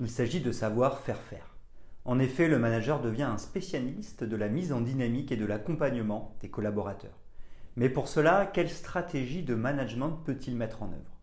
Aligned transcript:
Il 0.00 0.10
s'agit 0.10 0.40
de 0.40 0.52
savoir 0.52 0.98
faire 0.98 1.20
faire. 1.20 1.56
En 2.04 2.18
effet, 2.18 2.48
le 2.48 2.58
manager 2.58 3.00
devient 3.00 3.24
un 3.24 3.38
spécialiste 3.38 4.24
de 4.24 4.36
la 4.36 4.48
mise 4.48 4.72
en 4.72 4.80
dynamique 4.80 5.30
et 5.30 5.36
de 5.36 5.44
l'accompagnement 5.44 6.34
des 6.40 6.48
collaborateurs. 6.48 7.18
Mais 7.76 7.88
pour 7.88 8.08
cela, 8.08 8.46
quelle 8.46 8.70
stratégie 8.70 9.42
de 9.42 9.54
management 9.54 10.22
peut-il 10.24 10.56
mettre 10.56 10.82
en 10.82 10.92
œuvre? 10.92 11.18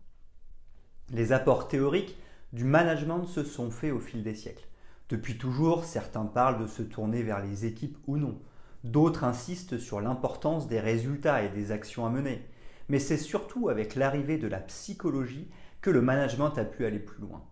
Les 1.10 1.32
apports 1.32 1.68
théoriques 1.68 2.16
du 2.52 2.64
management 2.64 3.24
se 3.24 3.44
sont 3.44 3.70
faits 3.70 3.92
au 3.92 3.98
fil 3.98 4.22
des 4.22 4.34
siècles. 4.34 4.68
Depuis 5.08 5.36
toujours, 5.36 5.84
certains 5.84 6.24
parlent 6.24 6.62
de 6.62 6.66
se 6.66 6.82
tourner 6.82 7.22
vers 7.22 7.44
les 7.44 7.66
équipes 7.66 7.98
ou 8.06 8.16
non. 8.16 8.38
D'autres 8.84 9.24
insistent 9.24 9.78
sur 9.78 10.00
l'importance 10.00 10.68
des 10.68 10.80
résultats 10.80 11.42
et 11.42 11.48
des 11.48 11.72
actions 11.72 12.06
à 12.06 12.10
mener 12.10 12.46
mais 12.88 12.98
c'est 12.98 13.18
surtout 13.18 13.68
avec 13.68 13.94
l'arrivée 13.94 14.38
de 14.38 14.48
la 14.48 14.60
psychologie 14.60 15.48
que 15.80 15.90
le 15.90 16.00
management 16.00 16.56
a 16.58 16.64
pu 16.64 16.84
aller 16.84 16.98
plus 16.98 17.20
loin. 17.20 17.44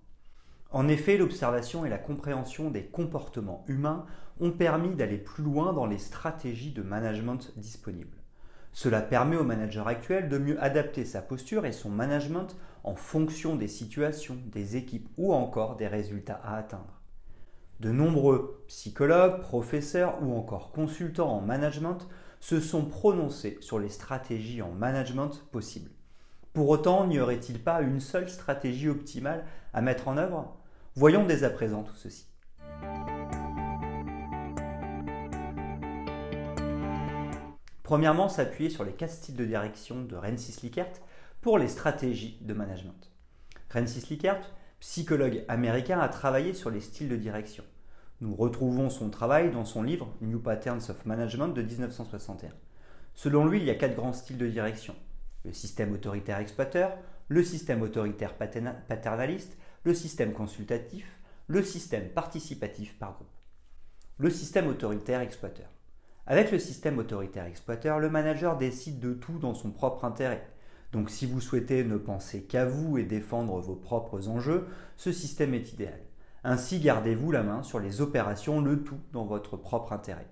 En 0.70 0.89
effet, 0.89 1.17
l'observation 1.17 1.84
et 1.86 1.89
la 1.89 1.98
compréhension 1.98 2.70
des 2.70 2.84
comportements 2.84 3.64
humains 3.69 4.06
ont 4.41 4.50
permis 4.50 4.95
d'aller 4.95 5.19
plus 5.19 5.45
loin 5.45 5.73
dans 5.73 5.86
les 5.86 5.98
stratégies 5.98 6.73
de 6.73 6.83
management 6.83 7.53
disponibles. 7.56 8.19
Cela 8.73 9.00
permet 9.00 9.36
au 9.36 9.45
manager 9.45 9.89
actuel 9.89 10.28
de 10.28 10.36
mieux 10.36 10.62
adapter 10.62 11.06
sa 11.06 11.23
posture 11.23 11.64
et 11.64 11.73
son 11.73 11.89
management 11.89 12.56
en 12.84 12.95
fonction 12.95 13.56
des 13.56 13.69
situations, 13.69 14.36
des 14.53 14.77
équipes 14.77 15.08
ou 15.17 15.33
encore 15.33 15.77
des 15.77 15.86
résultats 15.86 16.41
à 16.45 16.56
atteindre. 16.56 17.01
De 17.80 17.91
nombreux 17.91 18.62
psychologues, 18.69 19.41
professeurs 19.41 20.23
ou 20.23 20.36
encore 20.36 20.73
consultants 20.73 21.30
en 21.30 21.41
management 21.41 22.06
se 22.41 22.61
sont 22.61 22.84
prononcés 22.84 23.56
sur 23.61 23.78
les 23.78 23.89
stratégies 23.89 24.62
en 24.62 24.73
management 24.73 25.42
possibles. 25.53 25.91
Pour 26.57 26.71
autant, 26.71 27.07
n'y 27.07 27.21
aurait-il 27.21 27.62
pas 27.62 27.83
une 27.83 28.01
seule 28.01 28.31
stratégie 28.31 28.89
optimale 28.89 29.45
à 29.75 29.83
mettre 29.83 30.09
en 30.09 30.17
œuvre? 30.17 30.57
Voyons 30.95 31.27
dès 31.27 31.45
à 31.45 31.51
présent 31.51 31.83
tout 31.83 31.97
ceci. 31.97 32.29
Premièrement, 37.83 38.31
s'appuyer 38.31 38.71
sur 38.71 38.85
les 38.85 38.93
quatre 38.93 39.13
styles 39.13 39.37
de 39.37 39.45
direction 39.45 40.03
de 40.03 40.17
Rensis 40.17 40.63
Likert 40.63 40.95
pour 41.43 41.59
les 41.59 41.69
stratégies 41.69 42.39
de 42.41 42.55
management. 42.55 43.13
Rensis 43.70 44.09
Likert, 44.09 44.51
psychologue 44.81 45.45
américain, 45.48 46.01
a 46.01 46.09
travaillé 46.09 46.55
sur 46.55 46.70
les 46.70 46.81
styles 46.81 47.11
de 47.11 47.17
direction. 47.17 47.65
Nous 48.23 48.35
retrouvons 48.35 48.89
son 48.89 49.11
travail 49.11 49.51
dans 49.51 49.67
son 49.67 49.83
livre 49.83 50.09
New 50.23 50.41
Patterns 50.41 50.89
of 50.89 51.05
Management 51.05 51.48
de 51.48 51.61
1961. 51.61 52.48
Selon 53.15 53.45
lui, 53.45 53.59
il 53.59 53.67
y 53.67 53.70
a 53.70 53.75
quatre 53.75 53.95
grands 53.95 54.15
styles 54.15 54.39
de 54.39 54.48
direction. 54.48 54.95
Le 55.47 55.52
système 55.52 55.92
autoritaire 55.92 56.41
exploiteur, 56.41 56.98
le 57.28 57.44
système 57.44 57.83
autoritaire 57.83 58.34
paternaliste, 58.34 59.56
le 59.84 59.94
système 59.94 60.33
consultatif, 60.33 61.20
le 61.46 61.62
système 61.62 62.08
participatif 62.08 62.98
par 62.98 63.14
groupe. 63.14 63.29
Le 64.18 64.29
système 64.29 64.67
autoritaire 64.67 65.20
exploiteur. 65.20 65.68
Avec 66.27 66.51
le 66.51 66.58
système 66.58 66.98
autoritaire 66.98 67.45
exploiteur, 67.45 68.01
le 68.01 68.11
manager 68.11 68.58
décide 68.58 68.98
de 68.98 69.14
tout 69.14 69.39
dans 69.39 69.55
son 69.55 69.70
propre 69.70 70.05
intérêt. 70.05 70.45
Donc 70.90 71.11
si 71.11 71.27
vous 71.27 71.40
souhaitez 71.40 71.85
ne 71.85 71.96
penser 71.96 72.42
qu'à 72.42 72.64
vous 72.64 72.98
et 72.98 73.05
défendre 73.05 73.61
vos 73.61 73.77
propres 73.77 74.27
enjeux, 74.27 74.67
ce 74.96 75.12
système 75.12 75.55
est 75.55 75.73
idéal. 75.73 76.01
Ainsi 76.42 76.80
gardez-vous 76.80 77.30
la 77.30 77.45
main 77.45 77.62
sur 77.62 77.79
les 77.79 78.01
opérations, 78.01 78.61
le 78.61 78.83
tout 78.83 78.98
dans 79.12 79.27
votre 79.27 79.56
propre 79.56 79.92
intérêt. 79.92 80.27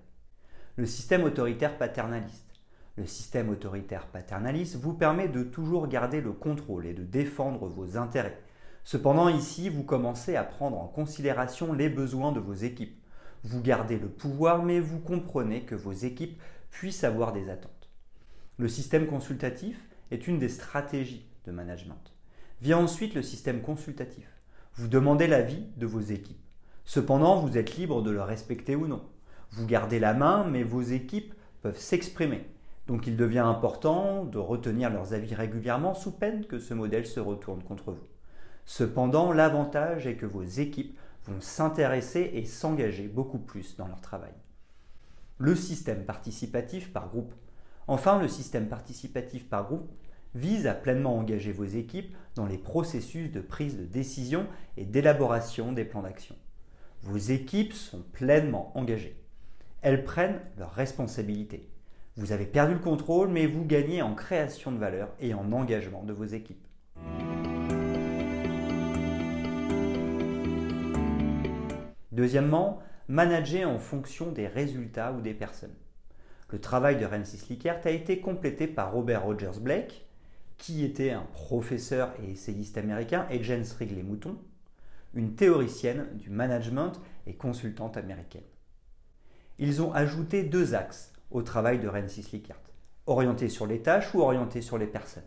Le 0.75 0.85
système 0.85 1.23
autoritaire 1.23 1.77
paternaliste. 1.77 2.44
Le 2.97 3.05
système 3.05 3.49
autoritaire 3.49 4.07
paternaliste 4.07 4.77
vous 4.77 4.93
permet 4.93 5.27
de 5.27 5.43
toujours 5.43 5.87
garder 5.87 6.21
le 6.21 6.31
contrôle 6.31 6.85
et 6.85 6.93
de 6.93 7.03
défendre 7.03 7.67
vos 7.67 7.97
intérêts. 7.97 8.41
Cependant, 8.85 9.27
ici, 9.27 9.67
vous 9.67 9.83
commencez 9.83 10.37
à 10.37 10.43
prendre 10.43 10.79
en 10.79 10.87
considération 10.87 11.73
les 11.73 11.89
besoins 11.89 12.31
de 12.31 12.39
vos 12.39 12.53
équipes. 12.53 12.97
Vous 13.43 13.61
gardez 13.61 13.99
le 13.99 14.07
pouvoir, 14.07 14.63
mais 14.63 14.79
vous 14.79 14.99
comprenez 14.99 15.63
que 15.63 15.75
vos 15.75 15.91
équipes 15.91 16.41
puissent 16.71 17.03
avoir 17.03 17.33
des 17.33 17.49
attentes. 17.49 17.89
Le 18.57 18.69
système 18.69 19.07
consultatif 19.07 19.89
est 20.11 20.27
une 20.27 20.39
des 20.39 20.49
stratégies 20.49 21.27
de 21.45 21.51
management. 21.51 22.13
Vient 22.61 22.77
ensuite 22.77 23.13
le 23.13 23.23
système 23.23 23.61
consultatif. 23.61 24.39
Vous 24.75 24.87
demandez 24.87 25.27
l'avis 25.27 25.65
de 25.75 25.85
vos 25.85 25.99
équipes. 25.99 26.39
Cependant, 26.85 27.41
vous 27.41 27.57
êtes 27.57 27.75
libre 27.75 28.01
de 28.01 28.11
le 28.11 28.21
respecter 28.21 28.75
ou 28.77 28.87
non. 28.87 29.03
Vous 29.51 29.65
gardez 29.65 29.99
la 29.99 30.13
main, 30.13 30.45
mais 30.45 30.63
vos 30.63 30.81
équipes 30.81 31.33
peuvent 31.61 31.79
s'exprimer. 31.79 32.45
Donc 32.87 33.07
il 33.07 33.17
devient 33.17 33.39
important 33.39 34.25
de 34.25 34.37
retenir 34.37 34.91
leurs 34.91 35.13
avis 35.13 35.33
régulièrement 35.33 35.93
sous 35.93 36.11
peine 36.11 36.45
que 36.45 36.59
ce 36.59 36.73
modèle 36.73 37.07
se 37.07 37.19
retourne 37.19 37.63
contre 37.63 37.91
vous. 37.91 38.07
Cependant, 38.65 39.31
l'avantage 39.31 40.07
est 40.07 40.15
que 40.15 40.25
vos 40.25 40.43
équipes 40.43 40.97
vont 41.25 41.41
s'intéresser 41.41 42.31
et 42.33 42.45
s'engager 42.45 43.07
beaucoup 43.07 43.39
plus 43.39 43.75
dans 43.77 43.87
leur 43.87 44.01
travail. 44.01 44.33
Le 45.37 45.55
système 45.55 46.05
participatif 46.05 46.93
par 46.93 47.09
groupe. 47.09 47.33
Enfin, 47.87 48.19
le 48.19 48.27
système 48.27 48.67
participatif 48.67 49.49
par 49.49 49.65
groupe 49.65 49.91
vise 50.33 50.67
à 50.67 50.73
pleinement 50.73 51.17
engager 51.17 51.51
vos 51.51 51.65
équipes 51.65 52.15
dans 52.35 52.45
les 52.45 52.57
processus 52.57 53.31
de 53.31 53.41
prise 53.41 53.77
de 53.77 53.85
décision 53.85 54.47
et 54.77 54.85
d'élaboration 54.85 55.71
des 55.71 55.85
plans 55.85 56.01
d'action. 56.01 56.35
Vos 57.01 57.17
équipes 57.17 57.73
sont 57.73 58.01
pleinement 58.13 58.71
engagées. 58.77 59.21
Elles 59.81 60.03
prennent 60.03 60.41
leurs 60.57 60.73
responsabilités. 60.73 61.69
Vous 62.17 62.31
avez 62.31 62.45
perdu 62.45 62.75
le 62.75 62.79
contrôle, 62.79 63.27
mais 63.27 63.45
vous 63.45 63.65
gagnez 63.65 64.01
en 64.01 64.15
création 64.15 64.71
de 64.71 64.77
valeur 64.77 65.13
et 65.19 65.33
en 65.33 65.51
engagement 65.51 66.03
de 66.03 66.13
vos 66.13 66.23
équipes. 66.23 66.65
Deuxièmement, 72.13 72.79
manager 73.09 73.69
en 73.69 73.79
fonction 73.79 74.31
des 74.31 74.47
résultats 74.47 75.11
ou 75.11 75.19
des 75.19 75.33
personnes. 75.33 75.75
Le 76.51 76.61
travail 76.61 76.95
de 76.95 77.05
Rensis 77.05 77.49
Likert 77.49 77.81
a 77.83 77.89
été 77.89 78.21
complété 78.21 78.67
par 78.67 78.93
Robert 78.93 79.23
Rogers 79.23 79.59
Blake, 79.59 80.05
qui 80.57 80.85
était 80.85 81.11
un 81.11 81.27
professeur 81.33 82.13
et 82.23 82.31
essayiste 82.31 82.77
américain, 82.77 83.27
et 83.29 83.43
Jane 83.43 83.65
Strigley 83.65 84.03
Mouton, 84.03 84.37
une 85.15 85.35
théoricienne 85.35 86.07
du 86.13 86.29
management 86.29 86.93
et 87.27 87.33
consultante 87.33 87.97
américaine. 87.97 88.41
Ils 89.59 89.81
ont 89.81 89.91
ajouté 89.91 90.43
deux 90.43 90.75
axes 90.75 91.11
au 91.31 91.41
travail 91.41 91.79
de 91.79 91.87
Rensis 91.87 92.31
Likert, 92.31 92.59
orienté 93.05 93.49
sur 93.49 93.67
les 93.67 93.81
tâches 93.81 94.13
ou 94.13 94.21
orienté 94.21 94.61
sur 94.61 94.77
les 94.77 94.87
personnes. 94.87 95.23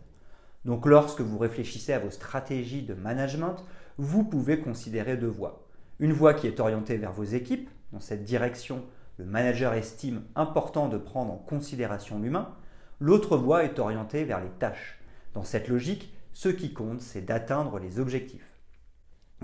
Donc 0.65 0.85
lorsque 0.85 1.21
vous 1.21 1.37
réfléchissez 1.37 1.93
à 1.93 1.99
vos 1.99 2.09
stratégies 2.09 2.83
de 2.83 2.93
management, 2.93 3.63
vous 3.97 4.23
pouvez 4.23 4.59
considérer 4.59 5.17
deux 5.17 5.27
voies. 5.27 5.67
Une 5.99 6.13
voie 6.13 6.33
qui 6.33 6.47
est 6.47 6.59
orientée 6.59 6.97
vers 6.97 7.11
vos 7.11 7.23
équipes, 7.23 7.69
dans 7.91 7.99
cette 7.99 8.23
direction, 8.23 8.83
le 9.17 9.25
manager 9.25 9.73
estime 9.73 10.23
important 10.35 10.87
de 10.87 10.97
prendre 10.97 11.33
en 11.33 11.37
considération 11.37 12.19
l'humain. 12.19 12.55
L'autre 12.99 13.37
voie 13.37 13.63
est 13.63 13.79
orientée 13.79 14.23
vers 14.23 14.41
les 14.41 14.49
tâches, 14.59 14.99
dans 15.33 15.43
cette 15.43 15.67
logique, 15.67 16.13
ce 16.33 16.49
qui 16.49 16.73
compte, 16.73 17.01
c'est 17.01 17.21
d'atteindre 17.21 17.79
les 17.79 17.99
objectifs. 17.99 18.59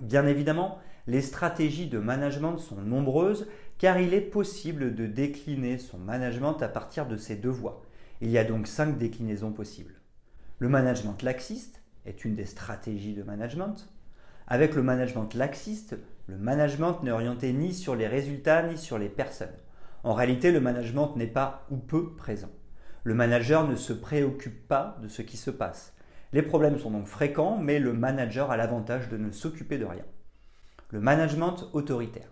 Bien 0.02 0.26
évidemment, 0.26 0.80
les 1.08 1.22
stratégies 1.22 1.88
de 1.88 2.00
management 2.00 2.58
sont 2.58 2.82
nombreuses 2.82 3.48
car 3.78 4.00
il 4.00 4.14
est 4.14 4.22
possible 4.22 4.96
de 4.96 5.06
décliner 5.06 5.78
son 5.78 5.98
management 5.98 6.62
à 6.62 6.68
partir 6.68 7.06
de 7.06 7.18
ces 7.18 7.36
deux 7.36 7.50
voies. 7.50 7.84
Il 8.22 8.30
y 8.30 8.38
a 8.38 8.44
donc 8.44 8.68
cinq 8.68 8.98
déclinaisons 8.98 9.52
possibles. 9.52 9.96
Le 10.58 10.70
management 10.70 11.22
laxiste 11.22 11.82
est 12.06 12.26
une 12.26 12.36
des 12.36 12.46
stratégies 12.46 13.14
de 13.14 13.24
management. 13.24 13.90
Avec 14.48 14.74
le 14.74 14.82
management 14.82 15.34
laxiste, 15.34 15.96
le 16.28 16.38
management 16.38 17.04
n'est 17.04 17.12
orienté 17.12 17.54
ni 17.54 17.74
sur 17.74 17.96
les 17.96 18.08
résultats 18.08 18.64
ni 18.64 18.78
sur 18.78 18.98
les 18.98 19.10
personnes. 19.10 19.50
En 20.04 20.14
réalité, 20.14 20.52
le 20.52 20.62
management 20.62 21.16
n'est 21.18 21.28
pas 21.28 21.66
ou 21.70 21.78
peu 21.78 22.16
présent. 22.16 22.52
Le 23.04 23.14
manager 23.14 23.68
ne 23.68 23.76
se 23.76 23.94
préoccupe 23.94 24.68
pas 24.68 24.98
de 25.02 25.08
ce 25.08 25.22
qui 25.22 25.38
se 25.38 25.52
passe. 25.52 25.94
Les 26.32 26.42
problèmes 26.42 26.80
sont 26.80 26.92
donc 26.92 27.06
fréquents, 27.06 27.58
mais 27.58 27.80
le 27.80 27.94
manager 27.94 28.50
a 28.50 28.58
l'avantage 28.58 29.10
de 29.10 29.18
ne 29.18 29.32
s'occuper 29.32 29.78
de 29.78 29.86
rien. 29.86 30.04
Le 30.92 31.00
management 31.00 31.68
autoritaire. 31.74 32.30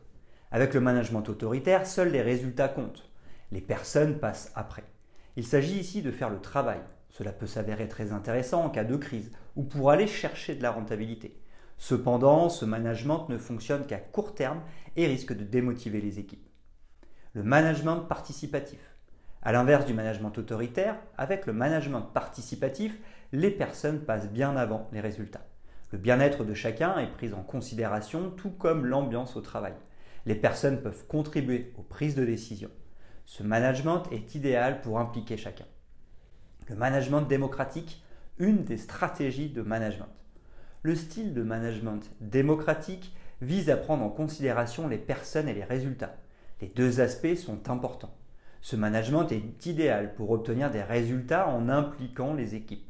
Avec 0.52 0.76
le 0.76 0.80
management 0.80 1.28
autoritaire, 1.28 1.88
seuls 1.88 2.12
les 2.12 2.22
résultats 2.22 2.68
comptent. 2.68 3.10
Les 3.52 3.62
personnes 3.62 4.20
passent 4.20 4.52
après. 4.54 4.84
Il 5.36 5.44
s'agit 5.44 5.80
ici 5.80 6.04
de 6.04 6.12
faire 6.12 6.30
le 6.30 6.40
travail. 6.40 6.80
Cela 7.10 7.32
peut 7.32 7.48
s'avérer 7.48 7.88
très 7.88 8.12
intéressant 8.12 8.64
en 8.64 8.70
cas 8.70 8.84
de 8.84 8.96
crise 8.96 9.32
ou 9.56 9.64
pour 9.64 9.90
aller 9.90 10.06
chercher 10.06 10.54
de 10.54 10.62
la 10.62 10.70
rentabilité. 10.70 11.42
Cependant, 11.80 12.48
ce 12.50 12.64
management 12.64 13.28
ne 13.30 13.40
fonctionne 13.40 13.88
qu'à 13.88 13.98
court 13.98 14.36
terme 14.36 14.62
et 14.96 15.08
risque 15.08 15.34
de 15.34 15.44
démotiver 15.44 16.00
les 16.00 16.20
équipes. 16.20 16.48
Le 17.34 17.42
management 17.42 18.02
participatif. 18.02 18.96
À 19.42 19.52
l'inverse 19.52 19.88
du 19.88 19.96
management 19.96 20.38
autoritaire, 20.38 21.00
avec 21.18 21.48
le 21.48 21.54
management 21.54 22.04
participatif, 22.14 23.00
les 23.32 23.50
personnes 23.50 24.02
passent 24.02 24.30
bien 24.30 24.56
avant 24.56 24.88
les 24.92 25.02
résultats. 25.02 25.46
Le 25.94 26.00
bien-être 26.00 26.44
de 26.44 26.56
chacun 26.56 26.98
est 26.98 27.12
pris 27.12 27.34
en 27.34 27.44
considération, 27.44 28.32
tout 28.32 28.50
comme 28.50 28.88
l'ambiance 28.88 29.36
au 29.36 29.42
travail. 29.42 29.76
Les 30.26 30.34
personnes 30.34 30.82
peuvent 30.82 31.06
contribuer 31.06 31.72
aux 31.78 31.84
prises 31.84 32.16
de 32.16 32.26
décision. 32.26 32.72
Ce 33.26 33.44
management 33.44 34.02
est 34.12 34.34
idéal 34.34 34.82
pour 34.82 34.98
impliquer 34.98 35.38
chacun. 35.38 35.68
Le 36.68 36.76
management 36.76 37.22
démocratique, 37.22 38.04
une 38.40 38.64
des 38.64 38.78
stratégies 38.78 39.52
de 39.52 39.62
management. 39.62 40.10
Le 40.82 40.96
style 40.96 41.32
de 41.36 41.44
management 41.44 42.02
démocratique 42.22 43.16
vise 43.42 43.70
à 43.70 43.78
prendre 43.78 44.04
en 44.04 44.10
considération 44.10 44.88
les 44.88 44.98
personnes 44.98 45.48
et 45.48 45.54
les 45.54 45.64
résultats. 45.64 46.16
Les 46.60 46.70
deux 46.70 47.02
aspects 47.02 47.36
sont 47.36 47.70
importants. 47.70 48.18
Ce 48.62 48.76
management 48.76 49.32
est 49.32 49.64
idéal 49.68 50.16
pour 50.16 50.32
obtenir 50.32 50.72
des 50.72 50.82
résultats 50.82 51.48
en 51.50 51.70
impliquant 51.70 52.34
les 52.34 52.56
équipes. 52.56 52.90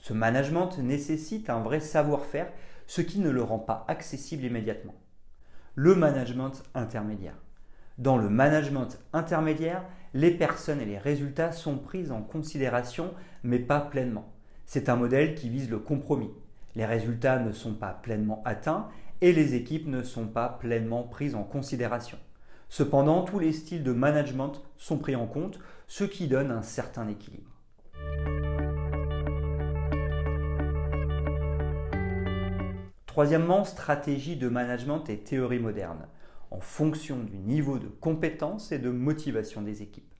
Ce 0.00 0.12
management 0.12 0.78
nécessite 0.78 1.50
un 1.50 1.60
vrai 1.60 1.80
savoir-faire, 1.80 2.50
ce 2.86 3.02
qui 3.02 3.20
ne 3.20 3.30
le 3.30 3.42
rend 3.42 3.58
pas 3.58 3.84
accessible 3.86 4.44
immédiatement. 4.44 4.94
Le 5.74 5.94
management 5.94 6.62
intermédiaire. 6.74 7.36
Dans 7.98 8.16
le 8.16 8.30
management 8.30 8.98
intermédiaire, 9.12 9.84
les 10.14 10.30
personnes 10.30 10.80
et 10.80 10.86
les 10.86 10.98
résultats 10.98 11.52
sont 11.52 11.76
pris 11.76 12.10
en 12.10 12.22
considération, 12.22 13.12
mais 13.42 13.58
pas 13.58 13.80
pleinement. 13.80 14.32
C'est 14.64 14.88
un 14.88 14.96
modèle 14.96 15.34
qui 15.34 15.50
vise 15.50 15.68
le 15.68 15.78
compromis. 15.78 16.30
Les 16.74 16.86
résultats 16.86 17.38
ne 17.38 17.52
sont 17.52 17.74
pas 17.74 17.92
pleinement 17.92 18.42
atteints 18.46 18.88
et 19.20 19.32
les 19.32 19.54
équipes 19.54 19.86
ne 19.86 20.02
sont 20.02 20.26
pas 20.26 20.48
pleinement 20.48 21.02
prises 21.02 21.34
en 21.34 21.42
considération. 21.42 22.18
Cependant, 22.70 23.22
tous 23.22 23.38
les 23.38 23.52
styles 23.52 23.82
de 23.82 23.92
management 23.92 24.62
sont 24.78 24.96
pris 24.96 25.16
en 25.16 25.26
compte, 25.26 25.58
ce 25.88 26.04
qui 26.04 26.26
donne 26.26 26.52
un 26.52 26.62
certain 26.62 27.06
équilibre. 27.08 27.50
Troisièmement, 33.10 33.64
stratégie 33.64 34.36
de 34.36 34.48
management 34.48 35.10
et 35.10 35.18
théorie 35.18 35.58
moderne, 35.58 36.06
en 36.52 36.60
fonction 36.60 37.18
du 37.18 37.38
niveau 37.38 37.80
de 37.80 37.88
compétence 37.88 38.70
et 38.70 38.78
de 38.78 38.88
motivation 38.88 39.62
des 39.62 39.82
équipes. 39.82 40.14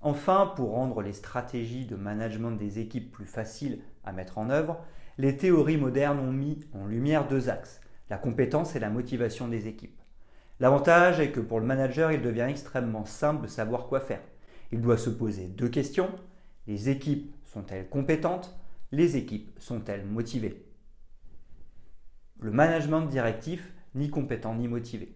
Enfin, 0.00 0.52
pour 0.56 0.72
rendre 0.72 1.00
les 1.00 1.12
stratégies 1.12 1.86
de 1.86 1.94
management 1.94 2.50
des 2.50 2.80
équipes 2.80 3.12
plus 3.12 3.26
faciles 3.26 3.78
à 4.02 4.10
mettre 4.10 4.38
en 4.38 4.50
œuvre, 4.50 4.80
les 5.16 5.36
théories 5.36 5.76
modernes 5.76 6.18
ont 6.18 6.32
mis 6.32 6.66
en 6.74 6.86
lumière 6.86 7.28
deux 7.28 7.48
axes, 7.48 7.80
la 8.10 8.18
compétence 8.18 8.74
et 8.74 8.80
la 8.80 8.90
motivation 8.90 9.46
des 9.46 9.68
équipes. 9.68 10.00
L'avantage 10.58 11.20
est 11.20 11.30
que 11.30 11.38
pour 11.38 11.60
le 11.60 11.66
manager, 11.66 12.10
il 12.10 12.20
devient 12.20 12.48
extrêmement 12.50 13.04
simple 13.04 13.42
de 13.42 13.48
savoir 13.48 13.86
quoi 13.86 14.00
faire. 14.00 14.22
Il 14.72 14.80
doit 14.80 14.98
se 14.98 15.08
poser 15.08 15.46
deux 15.46 15.68
questions. 15.68 16.10
Les 16.66 16.90
équipes 16.90 17.32
sont-elles 17.44 17.88
compétentes? 17.88 18.58
Les 18.90 19.16
équipes 19.16 19.52
sont-elles 19.60 20.04
motivées? 20.04 20.66
Le 22.42 22.50
management 22.50 23.02
directif, 23.02 23.72
ni 23.94 24.10
compétent 24.10 24.54
ni 24.54 24.66
motivé. 24.66 25.14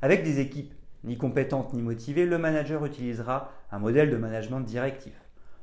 Avec 0.00 0.22
des 0.22 0.38
équipes 0.38 0.72
ni 1.04 1.16
compétentes 1.16 1.72
ni 1.72 1.82
motivées, 1.82 2.26
le 2.26 2.38
manager 2.38 2.84
utilisera 2.84 3.50
un 3.72 3.78
modèle 3.78 4.10
de 4.10 4.16
management 4.16 4.60
directif. 4.60 5.14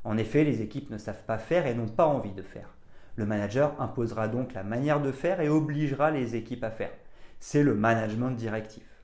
En 0.04 0.18
effet, 0.18 0.44
les 0.44 0.62
équipes 0.62 0.90
ne 0.90 0.98
savent 0.98 1.24
pas 1.26 1.38
faire 1.38 1.68
et 1.68 1.74
n'ont 1.74 1.88
pas 1.88 2.06
envie 2.06 2.34
de 2.34 2.42
faire. 2.42 2.76
Le 3.16 3.26
manager 3.26 3.80
imposera 3.82 4.28
donc 4.28 4.54
la 4.54 4.64
manière 4.64 5.02
de 5.02 5.12
faire 5.12 5.40
et 5.40 5.50
obligera 5.50 6.12
les 6.12 6.36
équipes 6.36 6.64
à 6.64 6.72
faire. 6.72 6.92
C'est 7.40 7.64
le 7.64 7.76
management 7.76 8.32
directif. 8.32 9.04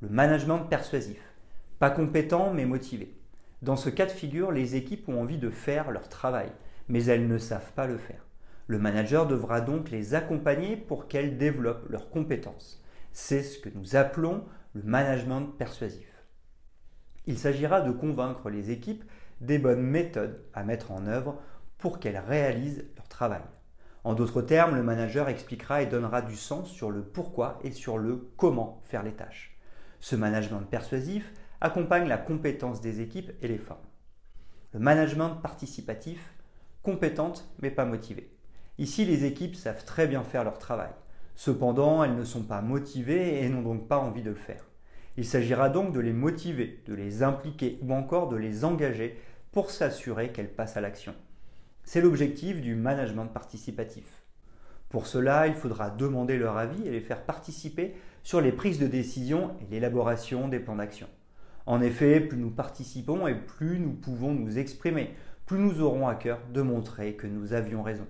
Le 0.00 0.08
management 0.08 0.60
persuasif. 0.60 1.34
Pas 1.78 1.90
compétent 1.90 2.52
mais 2.52 2.64
motivé. 2.64 3.14
Dans 3.60 3.76
ce 3.76 3.90
cas 3.90 4.06
de 4.06 4.10
figure, 4.10 4.50
les 4.50 4.76
équipes 4.76 5.08
ont 5.08 5.20
envie 5.20 5.38
de 5.38 5.50
faire 5.50 5.90
leur 5.90 6.08
travail, 6.08 6.50
mais 6.88 7.04
elles 7.04 7.28
ne 7.28 7.38
savent 7.38 7.72
pas 7.74 7.86
le 7.86 7.98
faire. 7.98 8.24
Le 8.72 8.78
manager 8.78 9.26
devra 9.26 9.60
donc 9.60 9.90
les 9.90 10.14
accompagner 10.14 10.78
pour 10.78 11.06
qu'elles 11.06 11.36
développent 11.36 11.90
leurs 11.90 12.08
compétences. 12.08 12.82
C'est 13.12 13.42
ce 13.42 13.58
que 13.58 13.68
nous 13.68 13.96
appelons 13.96 14.46
le 14.72 14.82
management 14.82 15.44
persuasif. 15.58 16.24
Il 17.26 17.38
s'agira 17.38 17.82
de 17.82 17.92
convaincre 17.92 18.48
les 18.48 18.70
équipes 18.70 19.04
des 19.42 19.58
bonnes 19.58 19.82
méthodes 19.82 20.42
à 20.54 20.64
mettre 20.64 20.90
en 20.90 21.06
œuvre 21.06 21.38
pour 21.76 22.00
qu'elles 22.00 22.16
réalisent 22.16 22.86
leur 22.96 23.08
travail. 23.08 23.42
En 24.04 24.14
d'autres 24.14 24.40
termes, 24.40 24.74
le 24.74 24.82
manager 24.82 25.28
expliquera 25.28 25.82
et 25.82 25.86
donnera 25.86 26.22
du 26.22 26.36
sens 26.36 26.70
sur 26.70 26.90
le 26.90 27.02
pourquoi 27.02 27.58
et 27.64 27.72
sur 27.72 27.98
le 27.98 28.30
comment 28.38 28.80
faire 28.84 29.02
les 29.02 29.12
tâches. 29.12 29.54
Ce 30.00 30.16
management 30.16 30.62
persuasif 30.62 31.30
accompagne 31.60 32.08
la 32.08 32.16
compétence 32.16 32.80
des 32.80 33.02
équipes 33.02 33.32
et 33.42 33.48
les 33.48 33.58
forme. 33.58 33.84
Le 34.72 34.80
management 34.80 35.42
participatif, 35.42 36.38
compétente 36.82 37.46
mais 37.60 37.70
pas 37.70 37.84
motivée. 37.84 38.32
Ici, 38.78 39.04
les 39.04 39.24
équipes 39.26 39.54
savent 39.54 39.84
très 39.84 40.06
bien 40.06 40.22
faire 40.22 40.44
leur 40.44 40.58
travail. 40.58 40.90
Cependant, 41.34 42.02
elles 42.04 42.16
ne 42.16 42.24
sont 42.24 42.42
pas 42.42 42.62
motivées 42.62 43.42
et 43.42 43.48
n'ont 43.48 43.62
donc 43.62 43.86
pas 43.86 43.98
envie 43.98 44.22
de 44.22 44.30
le 44.30 44.36
faire. 44.36 44.64
Il 45.18 45.26
s'agira 45.26 45.68
donc 45.68 45.92
de 45.92 46.00
les 46.00 46.12
motiver, 46.12 46.82
de 46.86 46.94
les 46.94 47.22
impliquer 47.22 47.78
ou 47.82 47.92
encore 47.92 48.28
de 48.28 48.36
les 48.36 48.64
engager 48.64 49.18
pour 49.52 49.70
s'assurer 49.70 50.32
qu'elles 50.32 50.52
passent 50.52 50.78
à 50.78 50.80
l'action. 50.80 51.14
C'est 51.84 52.00
l'objectif 52.00 52.62
du 52.62 52.74
management 52.74 53.26
participatif. 53.26 54.24
Pour 54.88 55.06
cela, 55.06 55.46
il 55.48 55.54
faudra 55.54 55.90
demander 55.90 56.38
leur 56.38 56.56
avis 56.56 56.86
et 56.86 56.90
les 56.90 57.00
faire 57.00 57.24
participer 57.24 57.94
sur 58.22 58.40
les 58.40 58.52
prises 58.52 58.78
de 58.78 58.86
décision 58.86 59.50
et 59.60 59.70
l'élaboration 59.70 60.48
des 60.48 60.60
plans 60.60 60.76
d'action. 60.76 61.08
En 61.66 61.82
effet, 61.82 62.20
plus 62.20 62.38
nous 62.38 62.50
participons 62.50 63.26
et 63.26 63.34
plus 63.34 63.78
nous 63.78 63.92
pouvons 63.92 64.32
nous 64.32 64.58
exprimer, 64.58 65.14
plus 65.44 65.58
nous 65.58 65.80
aurons 65.80 66.08
à 66.08 66.14
cœur 66.14 66.40
de 66.52 66.62
montrer 66.62 67.14
que 67.14 67.26
nous 67.26 67.52
avions 67.52 67.82
raison 67.82 68.06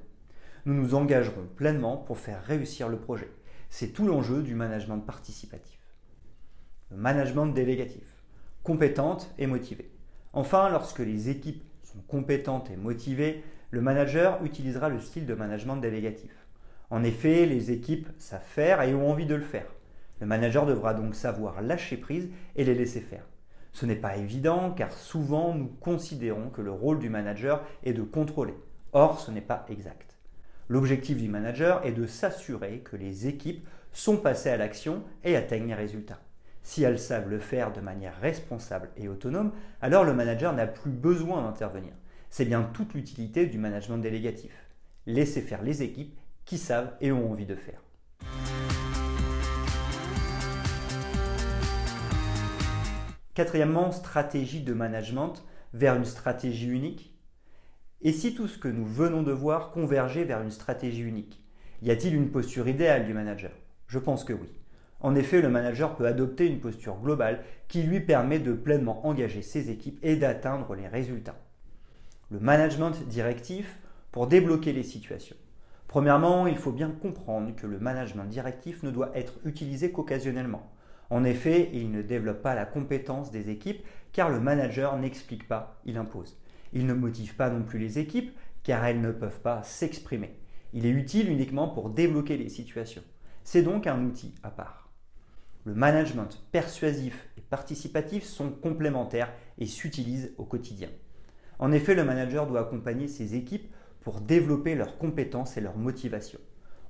nous 0.64 0.75
nous 0.75 0.94
engagerons 0.94 1.47
pleinement 1.56 1.97
pour 1.97 2.19
faire 2.19 2.44
réussir 2.44 2.88
le 2.88 2.99
projet. 2.99 3.31
C'est 3.70 3.88
tout 3.88 4.06
l'enjeu 4.06 4.43
du 4.43 4.55
management 4.55 5.00
participatif. 5.00 5.79
Le 6.91 6.97
management 6.97 7.47
délégatif, 7.47 8.23
compétente 8.62 9.32
et 9.38 9.47
motivée. 9.47 9.91
Enfin, 10.32 10.69
lorsque 10.69 11.00
les 11.00 11.31
équipes 11.31 11.64
sont 11.82 12.00
compétentes 12.06 12.70
et 12.70 12.76
motivées, 12.76 13.43
le 13.70 13.81
manager 13.81 14.45
utilisera 14.45 14.88
le 14.88 15.00
style 15.00 15.26
de 15.26 15.35
management 15.35 15.76
délégatif. 15.76 16.47
En 16.90 17.02
effet, 17.02 17.47
les 17.47 17.71
équipes 17.71 18.09
savent 18.19 18.45
faire 18.45 18.83
et 18.83 18.95
ont 18.95 19.11
envie 19.11 19.26
de 19.26 19.35
le 19.35 19.42
faire. 19.42 19.66
Le 20.21 20.26
manager 20.26 20.66
devra 20.66 20.95
donc 20.95 21.14
savoir 21.14 21.62
lâcher 21.62 21.97
prise 21.97 22.28
et 22.54 22.64
les 22.64 22.75
laisser 22.75 23.00
faire. 23.00 23.25
Ce 23.73 23.87
n'est 23.87 23.97
pas 23.97 24.16
évident 24.16 24.71
car 24.71 24.92
souvent 24.92 25.54
nous 25.54 25.69
considérons 25.81 26.50
que 26.50 26.61
le 26.61 26.71
rôle 26.71 26.99
du 26.99 27.09
manager 27.09 27.64
est 27.83 27.95
de 27.95 28.02
contrôler. 28.02 28.54
Or, 28.92 29.19
ce 29.19 29.31
n'est 29.31 29.40
pas 29.40 29.64
exact. 29.71 30.12
L'objectif 30.69 31.19
du 31.19 31.28
manager 31.28 31.85
est 31.85 31.92
de 31.92 32.07
s'assurer 32.07 32.78
que 32.81 32.97
les 32.97 33.26
équipes 33.26 33.66
sont 33.92 34.16
passées 34.16 34.50
à 34.50 34.57
l'action 34.57 35.02
et 35.25 35.37
atteignent 35.37 35.69
les 35.69 35.75
résultats. 35.75 36.21
Si 36.62 36.85
elles 36.85 37.00
savent 37.00 37.28
le 37.28 37.40
faire 37.40 37.73
de 37.73 37.81
manière 37.81 38.19
responsable 38.21 38.90
et 38.97 39.09
autonome, 39.09 39.52
alors 39.81 40.04
le 40.04 40.14
manager 40.14 40.52
n'a 40.52 40.66
plus 40.66 40.92
besoin 40.92 41.42
d'intervenir. 41.42 41.92
C'est 42.31 42.45
bien 42.45 42.62
toute 42.62 42.95
l'utilité 42.95 43.47
du 43.47 43.59
management 43.59 43.99
délégatif. 43.99 44.52
Laisser 45.07 45.42
faire 45.42 45.62
les 45.62 45.83
équipes 45.83 46.16
qui 46.45 46.59
savent 46.59 46.95
et 47.00 47.11
ont 47.11 47.31
envie 47.31 47.47
de 47.47 47.57
faire. 47.57 47.83
Quatrièmement, 53.35 53.90
stratégie 53.90 54.62
de 54.62 54.73
management 54.73 55.45
vers 55.75 55.97
une 55.97 56.04
stratégie 56.04 56.69
unique 56.69 57.12
et 58.02 58.12
si 58.12 58.35
tout 58.35 58.49
ce 58.49 58.59
que 58.59 58.68
nous 58.68 58.85
venons 58.85 59.23
de 59.23 59.32
voir 59.32 59.71
convergeait 59.71 60.25
vers 60.25 60.42
une 60.42 60.50
stratégie 60.50 61.02
unique 61.02 61.40
Y 61.82 61.90
a-t-il 61.90 62.14
une 62.14 62.30
posture 62.30 62.68
idéale 62.68 63.06
du 63.06 63.14
manager? 63.14 63.52
Je 63.87 63.99
pense 63.99 64.25
que 64.25 64.32
oui. 64.32 64.49
En 65.00 65.14
effet, 65.14 65.40
le 65.40 65.49
manager 65.49 65.97
peut 65.97 66.06
adopter 66.06 66.47
une 66.47 66.61
posture 66.61 66.97
globale 67.00 67.42
qui 67.68 67.82
lui 67.82 68.00
permet 68.00 68.38
de 68.38 68.52
pleinement 68.52 69.06
engager 69.06 69.42
ses 69.42 69.71
équipes 69.71 69.99
et 70.02 70.16
d'atteindre 70.16 70.75
les 70.75 70.87
résultats. 70.87 71.38
Le 72.30 72.40
management 72.40 73.06
directif 73.09 73.78
pour 74.11 74.26
débloquer 74.26 74.73
les 74.73 74.82
situations. 74.82 75.37
Premièrement, 75.88 76.47
il 76.47 76.56
faut 76.56 76.73
bien 76.73 76.90
comprendre 76.90 77.54
que 77.54 77.66
le 77.66 77.78
management 77.78 78.25
directif 78.25 78.82
ne 78.82 78.90
doit 78.90 79.11
être 79.14 79.35
utilisé 79.44 79.92
qu'occasionnellement. 79.92 80.71
En 81.11 81.25
effet, 81.25 81.68
il 81.73 81.90
ne 81.90 82.00
développe 82.00 82.42
pas 82.42 82.54
la 82.54 82.64
compétence 82.64 83.30
des 83.30 83.50
équipes 83.50 83.85
car 84.12 84.30
le 84.30 84.40
manager 84.40 84.97
n'explique 84.97 85.47
pas, 85.47 85.80
il 85.85 85.99
impose. 85.99 86.41
Il 86.73 86.87
ne 86.87 86.95
motive 86.95 87.37
pas 87.37 87.50
non 87.50 87.62
plus 87.62 87.79
les 87.79 87.99
équipes 87.99 88.37
car 88.62 88.85
elles 88.85 89.00
ne 89.00 89.12
peuvent 89.12 89.41
pas 89.41 89.62
s'exprimer. 89.62 90.38
Il 90.73 90.87
est 90.87 90.91
utile 90.91 91.29
uniquement 91.29 91.69
pour 91.69 91.91
débloquer 91.91 92.37
les 92.37 92.49
situations. 92.49 93.02
C'est 93.45 93.62
donc 93.62 93.87
un 93.87 94.05
outil 94.05 94.35
à 94.43 94.50
part. 94.50 94.91
Le 95.64 95.75
management 95.75 96.43
persuasif 96.50 97.29
et 97.37 97.41
participatif 97.41 98.25
sont 98.25 98.50
complémentaires 98.50 99.33
et 99.59 99.67
s'utilisent 99.67 100.33
au 100.38 100.45
quotidien. 100.45 100.88
En 101.59 101.71
effet, 101.71 101.95
le 101.95 102.05
manager 102.05 102.47
doit 102.47 102.61
accompagner 102.61 103.07
ses 103.07 103.35
équipes 103.37 103.73
pour 104.00 104.21
développer 104.21 104.75
leurs 104.75 104.99
compétences 104.99 105.57
et 105.57 105.61
leur 105.61 105.76
motivation. 105.76 106.41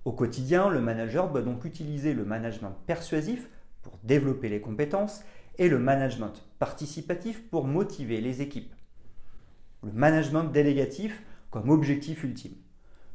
Au 0.05 0.12
quotidien, 0.12 0.71
le 0.71 0.81
manager 0.81 1.31
doit 1.31 1.43
donc 1.43 1.65
utiliser 1.65 2.15
le 2.15 2.25
management 2.25 2.75
persuasif 2.87 3.51
pour 3.83 3.99
développer 4.03 4.49
les 4.49 4.61
compétences 4.61 5.23
et 5.59 5.69
le 5.69 5.79
management 5.79 6.33
participatif 6.59 7.49
pour 7.51 7.67
motiver 7.67 8.21
les 8.21 8.41
équipes. 8.41 8.73
Le 9.85 9.91
management 9.91 10.45
délégatif 10.45 11.25
comme 11.51 11.69
objectif 11.69 12.23
ultime. 12.23 12.55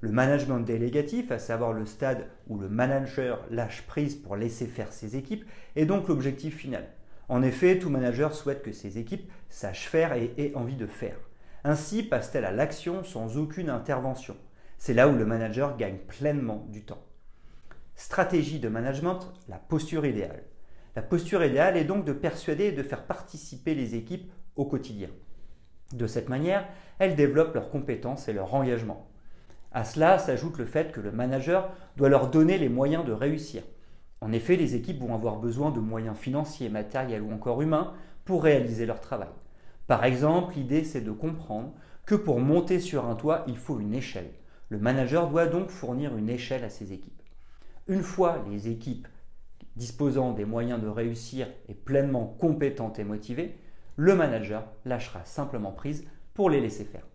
Le 0.02 0.12
management 0.12 0.60
délégatif, 0.60 1.32
à 1.32 1.40
savoir 1.40 1.72
le 1.72 1.86
stade 1.86 2.28
où 2.48 2.60
le 2.60 2.68
manager 2.68 3.40
lâche 3.50 3.84
prise 3.88 4.16
pour 4.16 4.36
laisser 4.36 4.68
faire 4.68 4.92
ses 4.92 5.16
équipes, 5.16 5.46
est 5.78 5.86
donc 5.86 6.10
l'objectif 6.10 6.58
final. 6.58 6.86
En 7.30 7.42
effet, 7.42 7.80
tout 7.80 7.90
manager 7.90 8.36
souhaite 8.36 8.64
que 8.64 8.74
ses 8.74 8.98
équipes 8.98 9.32
sachent 9.48 9.88
faire 9.88 10.12
et 10.12 10.34
aient 10.38 10.56
envie 10.56 10.76
de 10.76 10.88
faire. 10.88 11.18
Ainsi 11.64 12.04
passe-t-elle 12.04 12.44
à 12.44 12.52
l'action 12.52 13.02
sans 13.06 13.38
aucune 13.38 13.70
intervention. 13.70 14.36
C'est 14.78 14.94
là 14.94 15.08
où 15.08 15.16
le 15.16 15.26
manager 15.26 15.78
gagne 15.78 15.98
pleinement 15.98 16.68
du 16.70 16.84
temps. 16.84 17.04
Stratégie 17.96 18.60
de 18.60 18.68
management, 18.68 19.34
la 19.48 19.58
posture 19.58 20.06
idéale. 20.06 20.44
La 20.98 21.02
posture 21.02 21.46
idéale 21.46 21.78
est 21.78 21.86
donc 21.86 22.04
de 22.04 22.14
persuader 22.14 22.66
et 22.66 22.72
de 22.74 22.84
faire 22.84 23.06
participer 23.06 23.74
les 23.74 23.96
équipes 23.96 24.30
au 24.58 24.66
quotidien. 24.66 25.10
De 25.94 26.08
cette 26.08 26.30
manière, 26.30 26.68
elles 27.00 27.16
développent 27.16 27.54
leurs 27.54 27.70
compétences 27.70 28.28
et 28.28 28.34
leur 28.34 28.54
engagement. 28.54 29.08
À 29.72 29.84
cela 29.84 30.18
s'ajoute 30.18 30.58
le 30.58 30.66
fait 30.66 30.92
que 30.92 31.00
le 31.00 31.12
manager 31.12 31.70
doit 31.96 32.10
leur 32.10 32.30
donner 32.30 32.58
les 32.58 32.70
moyens 32.70 33.06
de 33.06 33.12
réussir. 33.12 33.64
En 34.22 34.32
effet, 34.32 34.56
les 34.56 34.76
équipes 34.76 35.02
vont 35.02 35.14
avoir 35.14 35.38
besoin 35.38 35.72
de 35.72 35.80
moyens 35.80 36.18
financiers, 36.18 36.70
matériels 36.70 37.22
ou 37.22 37.32
encore 37.32 37.62
humains 37.62 37.94
pour 38.26 38.44
réaliser 38.44 38.86
leur 38.86 39.00
travail. 39.00 39.30
Par 39.86 40.04
exemple, 40.04 40.56
l'idée 40.56 40.84
c'est 40.84 41.02
de 41.02 41.12
comprendre 41.12 41.74
que 42.06 42.16
pour 42.16 42.40
monter 42.40 42.80
sur 42.80 43.06
un 43.06 43.16
toit, 43.16 43.44
il 43.48 43.58
faut 43.58 43.80
une 43.80 43.94
échelle. 43.94 44.32
Le 44.70 44.80
manager 44.80 45.30
doit 45.30 45.46
donc 45.46 45.70
fournir 45.70 46.18
une 46.18 46.30
échelle 46.30 46.64
à 46.64 46.70
ses 46.70 46.92
équipes. 46.92 47.22
Une 47.88 48.04
fois 48.04 48.44
les 48.50 48.68
équipes 48.68 49.08
disposant 49.78 50.32
des 50.32 50.44
moyens 50.44 50.82
de 50.82 50.88
réussir 50.88 51.48
et 51.70 51.74
pleinement 51.74 52.26
compétentes 52.26 53.00
et 53.00 53.04
motivées, 53.04 53.56
le 53.98 54.16
manager 54.16 54.64
lâchera 54.86 55.26
simplement 55.26 55.72
prise 55.72 56.06
pour 56.34 56.50
les 56.50 56.62
laisser 56.62 56.86
faire. 56.86 57.06